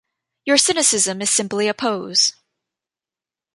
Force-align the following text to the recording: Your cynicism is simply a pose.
Your 0.45 0.57
cynicism 0.57 1.21
is 1.21 1.29
simply 1.29 1.67
a 1.67 1.75
pose. 1.75 2.33